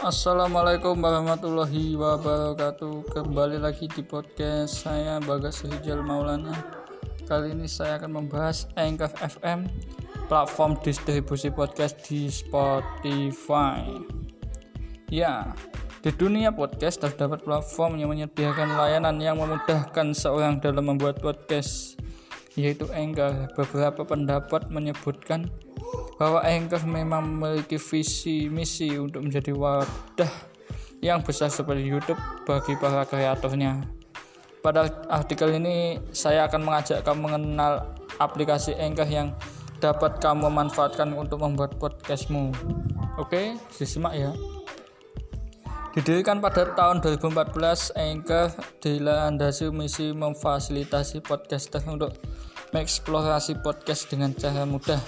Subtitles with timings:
[0.00, 3.12] Assalamualaikum warahmatullahi wabarakatuh.
[3.12, 6.56] Kembali lagi di podcast saya Bagas Hijal Maulana.
[7.28, 9.68] Kali ini saya akan membahas Anchor FM
[10.24, 13.84] Platform distribusi podcast di Spotify.
[15.12, 15.52] Ya,
[16.00, 22.00] di dunia podcast terdapat platform yang menyediakan layanan yang memudahkan seorang dalam membuat podcast
[22.56, 23.52] yaitu Anchor.
[23.52, 25.52] Beberapa pendapat menyebutkan
[26.20, 30.28] bahwa Anchor memang memiliki visi misi untuk menjadi wadah
[31.00, 33.80] yang besar seperti YouTube bagi para kreatornya.
[34.60, 39.32] Pada artikel ini saya akan mengajak kamu mengenal aplikasi Anchor yang
[39.80, 42.52] dapat kamu manfaatkan untuk membuat podcastmu.
[43.16, 44.36] Oke, disimak ya.
[45.96, 48.52] Didirikan pada tahun 2014, Anchor
[48.84, 52.12] dilandasi misi memfasilitasi podcaster untuk
[52.76, 55.00] mengeksplorasi podcast dengan cara mudah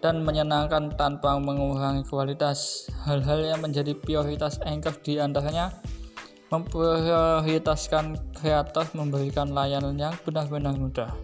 [0.00, 2.88] dan menyenangkan tanpa mengurangi kualitas.
[3.04, 5.72] Hal-hal yang menjadi prioritas Anchor di antaranya
[6.50, 11.14] memprioritaskan kreator memberikan layanan yang benar-benar mudah,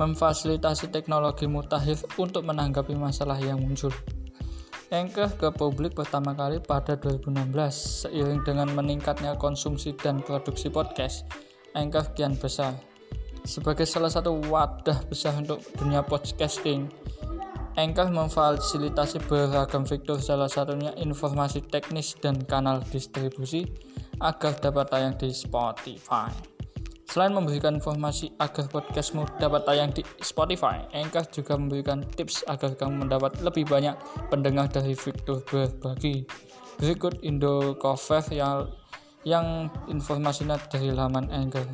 [0.00, 3.92] memfasilitasi teknologi mutakhir untuk menanggapi masalah yang muncul.
[4.88, 7.52] Anchor ke publik pertama kali pada 2016
[8.06, 11.26] seiring dengan meningkatnya konsumsi dan produksi podcast.
[11.76, 12.72] Anchor kian besar
[13.46, 16.90] sebagai salah satu wadah besar untuk dunia podcasting
[17.76, 23.68] Anchor memfasilitasi beragam fitur salah satunya informasi teknis dan kanal distribusi
[24.24, 26.32] agar dapat tayang di Spotify.
[27.04, 33.04] Selain memberikan informasi agar podcastmu dapat tayang di Spotify, Anchor juga memberikan tips agar kamu
[33.04, 33.92] mendapat lebih banyak
[34.32, 36.24] pendengar dari fitur berbagi.
[36.80, 38.72] Berikut Indo Cover yang,
[39.28, 41.68] yang informasinya dari laman Anchor.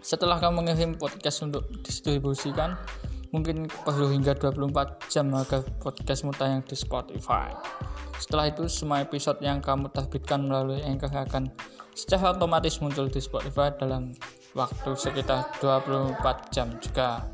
[0.00, 2.76] Setelah kamu mengirim podcast untuk distribusikan,
[3.34, 7.50] mungkin perlu hingga 24 jam agar podcastmu tayang di Spotify.
[8.14, 11.50] Setelah itu, semua episode yang kamu terbitkan melalui Anchor akan
[11.98, 14.14] secara otomatis muncul di Spotify dalam
[14.54, 17.26] waktu sekitar 24 jam juga.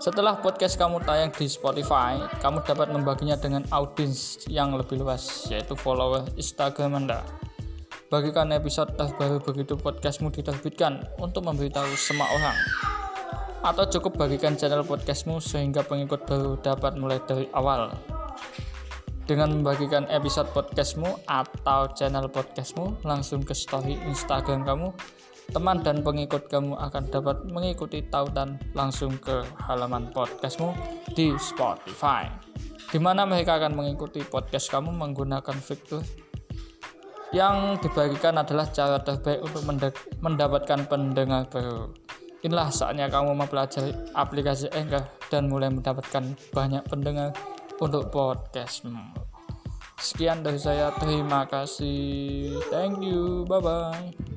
[0.00, 5.76] Setelah podcast kamu tayang di Spotify, kamu dapat membaginya dengan audiens yang lebih luas, yaitu
[5.76, 7.20] follower Instagram Anda.
[8.08, 12.89] Bagikan episode terbaru begitu podcastmu diterbitkan untuk memberitahu semua orang
[13.60, 17.92] atau cukup bagikan channel podcastmu sehingga pengikut baru dapat mulai dari awal.
[19.28, 24.88] Dengan membagikan episode podcastmu atau channel podcastmu langsung ke story Instagram kamu,
[25.54, 30.74] teman dan pengikut kamu akan dapat mengikuti tautan langsung ke halaman podcastmu
[31.14, 32.26] di Spotify,
[32.90, 36.02] di mana mereka akan mengikuti podcast kamu menggunakan fitur
[37.30, 39.62] yang dibagikan adalah cara terbaik untuk
[40.18, 42.09] mendapatkan pendengar baru.
[42.40, 46.24] Inilah saatnya kamu mempelajari aplikasi Anchor dan mulai mendapatkan
[46.56, 47.36] banyak pendengar
[47.76, 48.96] untuk podcastmu.
[50.00, 52.56] Sekian dari saya, terima kasih.
[52.72, 54.29] Thank you, bye bye.